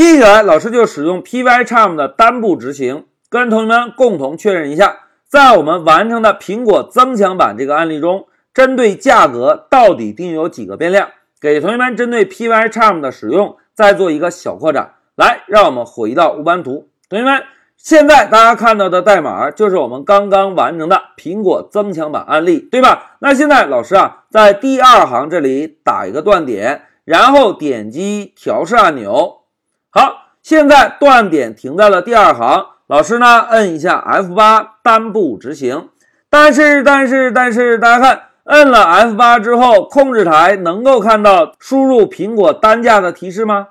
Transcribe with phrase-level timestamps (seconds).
[0.00, 11.10] 接下来，老师就使用 Pycharm 的单步执行，跟同学们共同确认一下，在我们完成的苹果增强版这个案例中，针对价格到底定义有几个变量？
[11.38, 14.94] 给同学们针对 Pycharm 的使用再做一个小扩展。
[15.16, 17.42] 来，让我们回到乌班图，同学们，
[17.76, 23.16] 现在大家看到的代码就是我们刚刚完成的苹果增强版案例，对吧？
[23.20, 29.39] 那现在老师啊，在第二行这里打一个断点，然后点击调试按钮。
[29.92, 35.88] 好，现在断点停在了第二行，老师呢摁一下 F 八单步执行，
[36.30, 43.66] 但是但是但是大家看，摁了 F 八之后，控制台能够看到输入苹果单价的提示吗？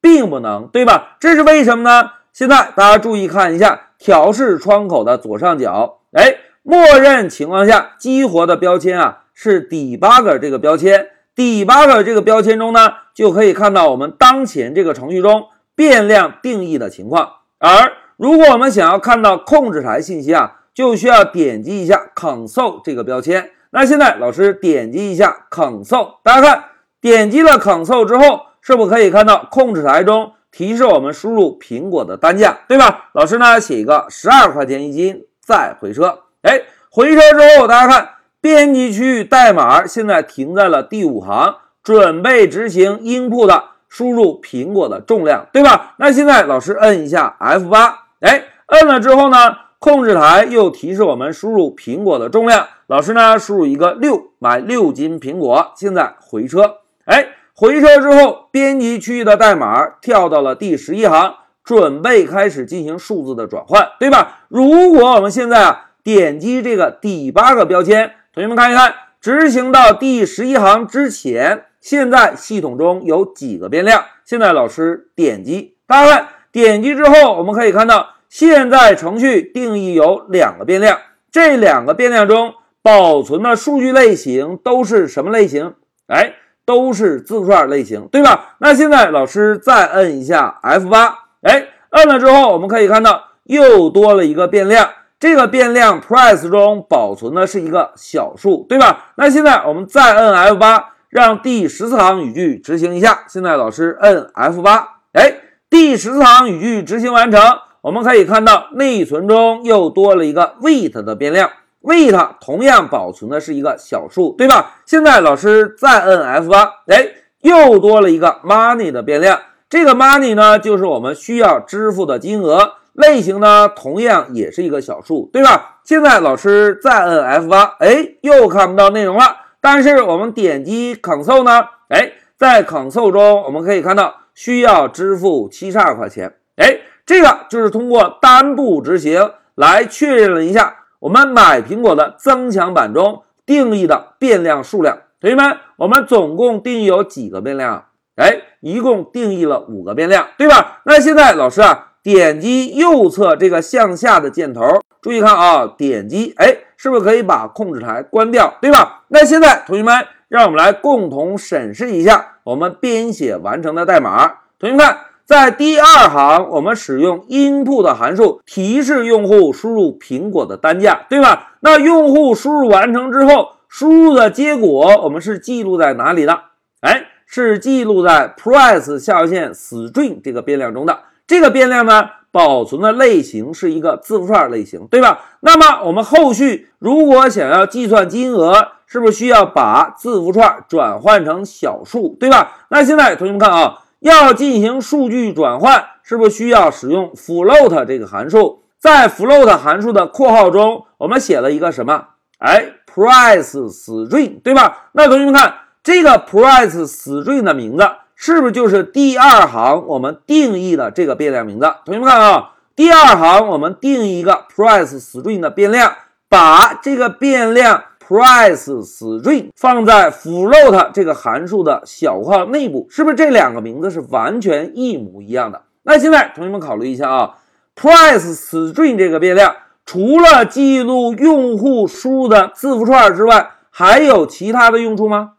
[0.00, 1.16] 并不能，对吧？
[1.18, 2.12] 这是为什么呢？
[2.32, 11.08] 现在大家注意看一下调试窗口的左上角，哎，默认情况下激活的标签啊是 Debug 这个标签。
[11.40, 15.44] Debugger 这个标签中呢，就可以看到我们当前这个程序中
[15.74, 17.36] 变量定义的情况。
[17.58, 23.52] 而如果我们想要看到控制台信息啊，就需要点击一下 console 这个标签。
[23.70, 26.64] 那现在老师点击一下 console，大家看，
[27.00, 33.08] 点击了 console 之后，是不可以看到控制台中提示我们输入苹果的单价，对吧？
[33.14, 36.18] 老师呢写一个十二块钱一斤，再回车。
[36.42, 36.60] 哎，
[36.90, 38.08] 回车之后，大家看。
[38.42, 45.94] 编辑区域代码现在停在了第五行，准备执行 input 输入苹果的重量，对吧？
[45.98, 49.36] 那现在老师摁一下 F 八，哎，摁了之后呢，
[49.78, 52.66] 控制台又提示我们输入苹果的重量。
[52.86, 55.72] 老师呢，输入一个六，买六斤苹果。
[55.76, 64.46] 现在回车，哎，回车之后，编辑区域的代码跳到了第十一行，准备开始进行数字的转换，对吧？
[64.48, 68.12] 如果我们现在啊点击这个第八个标签。
[68.32, 74.04] 同学们看一看，执行到第十一行之前，现在系统中有几个变量？
[74.24, 80.96] 现在老师点击，大家看，点击之后，我们可以看到，现在程序定义有两个变量，
[81.32, 85.74] 这两个变量中保存的数据类型都是什么类型？
[86.06, 86.34] 哎，
[86.64, 88.54] 都是字符串类型，对吧？
[88.58, 94.88] 那现在老师再摁一下 F 八，哎，摁了之后，我们可以看到又多了一个变量。
[95.20, 99.12] 这个变量 price 中保存的是一个小数，对吧？
[99.16, 103.24] 那现在我们再摁 F 八，让第十四行语句执行一下。
[103.28, 105.34] 现在老师摁 F 八，哎，
[105.68, 107.38] 第十四行语句执行完成。
[107.82, 111.50] 我们可以看到内存中又多了一个 weight 的变量
[111.82, 114.76] ，weight 同样保存的是一个小数，对吧？
[114.86, 117.06] 现在老师再摁 F 八，哎，
[117.42, 119.38] 又多了一个 money 的变量。
[119.68, 122.76] 这个 money 呢，就是我们需要支付的金额。
[122.92, 125.80] 类型呢，同样也是一个小数，对吧？
[125.84, 129.36] 现在老师再摁 F 八，哎，又看不到内容了。
[129.60, 136.34] 但是我们点击 console 呢，哎，在 console 中我们可以看到需要支付七十二块钱。
[136.56, 144.98] 哎，这个就是通过单步执行来确认了一下我们买苹果的增强版中定义的变量数量。
[145.20, 147.86] 同学们，我们总共定义有几个变量？
[148.16, 150.80] 哎，一共定义了五个变量，对吧？
[150.84, 151.88] 那现在老师啊。
[152.02, 154.62] 点击右侧这个向下的箭头，
[155.02, 159.02] 注意看啊，点击，哎，是不是可以把控制台关掉，对吧？
[159.08, 164.26] 那现在同学们，让我们来共同审视一下我们编写完成的代码。
[164.58, 171.52] 同学们看，在第二行，我们使用 input 的函数提示用户输入苹果的单价，对吧？
[171.60, 176.44] 那用户输入完成之后，输入的结果我们是记录在哪里的？
[176.80, 180.98] 哎，是记录在 price 下划线 string 这个变量中的。
[181.30, 185.20] 这个变量呢，保存的类型是一个字符串类型，对吧？
[185.38, 192.66] 那么我们后续如果想要计算金额，是不是需要把字符串转换成小数，对吧？
[192.70, 198.64] 那现在同学们看啊，要进行数据转换，是不是需要使用 float 这个函数？
[198.80, 202.06] 在 float 函数的括号中，我们写了一个什么？
[202.40, 204.88] 哎，price string，对吧？
[204.94, 205.54] 那同学们看
[205.84, 207.88] 这个 price string 的名字。
[208.22, 211.72] 是不是就是第二行我们定义的这个变量名字？
[211.86, 215.90] 同学们看啊，第二行我们定义一个 price string 的变量，
[216.28, 225.62] 把这个变量 price string 放在 float 这个函数的小括号内部，是不是这两个名字是完全一模一样的？
[225.84, 227.36] 那现在同学们考虑一下啊
[227.74, 229.56] ，price string 这个变量
[229.86, 235.32] 除了记录用户输入的字符串之外，还有其他的用处吗？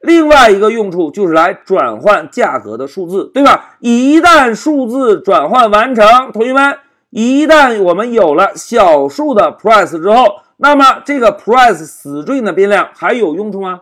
[0.00, 3.76] 另外一个用处就是来转换价格的数字，对吧？
[3.80, 6.78] 一旦数字转换完成，同学们，
[7.10, 13.80] 一旦我们有了小数的 price 之后，那么这个 price string 的变量还有用处吗？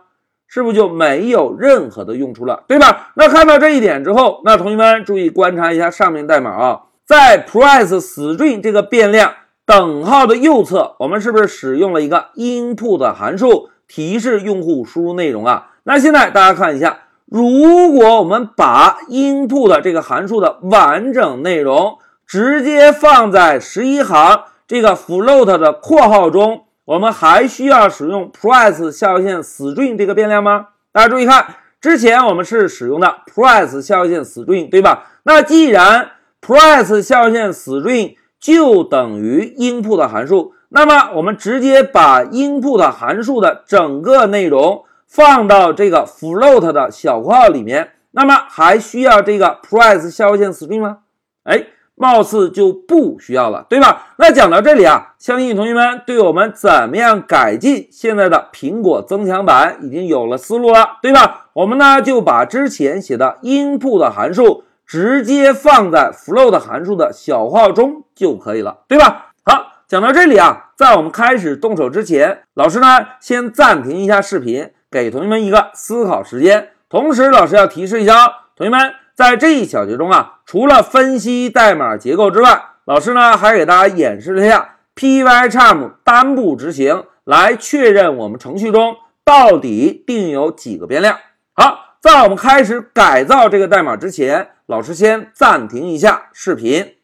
[0.49, 3.11] 是不是就没有任何的用处了，对吧？
[3.15, 9.33] 那看到这一点之后，那同学们注意观察一下上面代码啊，在 price string 这个变量
[9.65, 15.73] 等号的右侧，我们是不是使用了一个 input 函数提示用户输入内容啊？
[15.87, 26.65] 那现在大家看一下，如果我们把 input 这个函数的完整内容直接放在十一行这个 float 的括号中。
[26.83, 30.67] 我们还需要使用 price 下划线 string 这个变量吗？
[30.91, 35.05] 大家注意看，之前我们是使用的 price 下划线 string，对吧？
[35.23, 36.11] 那既然
[36.41, 50.99] price 下划线 string 就等于 input 函数，那么我们直接把 input 函数的整个内容放到这个 float 的小括号里面，那么还需要这个 price 下划线 string 吗？
[51.43, 51.67] 哎。
[51.99, 54.09] 貌似就不需要了，对吧？
[54.19, 61.47] 那讲到这里啊，相信同学们对我们怎么样改进现在的苹果增强版已经有了思路了，对吧？
[61.53, 69.31] 我们呢就把之前写的 input 的函数直接放在 float 函数的小括号中就可以了，对吧？
[69.43, 74.69] 好，讲到这里啊，在我们开始动手之前，老师呢先暂停一下视频，
[75.03, 76.69] 给同学们一个思考时间。
[76.89, 78.93] 同时，老师要提示一下同学们。
[79.15, 88.95] 在这一小节中啊，除了分析代码结构之外，老师呢还给大家演示了一下 Pycharm 单步执行，来确认我们程序中
[89.25, 91.17] 到底定有几个变量。
[91.53, 96.93] 好，在我们开始改造这个代码之前，老师先暂停一下视频。